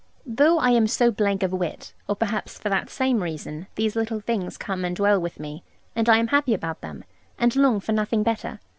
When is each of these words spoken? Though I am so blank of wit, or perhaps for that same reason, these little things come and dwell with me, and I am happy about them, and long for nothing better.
Though 0.25 0.57
I 0.57 0.71
am 0.71 0.87
so 0.87 1.11
blank 1.11 1.43
of 1.43 1.53
wit, 1.53 1.93
or 2.07 2.15
perhaps 2.15 2.57
for 2.57 2.69
that 2.69 2.89
same 2.89 3.21
reason, 3.21 3.67
these 3.75 3.95
little 3.95 4.19
things 4.19 4.57
come 4.57 4.83
and 4.83 4.95
dwell 4.95 5.21
with 5.21 5.39
me, 5.39 5.61
and 5.95 6.09
I 6.09 6.17
am 6.17 6.29
happy 6.29 6.55
about 6.55 6.81
them, 6.81 7.03
and 7.37 7.55
long 7.55 7.79
for 7.79 7.91
nothing 7.91 8.23
better. 8.23 8.59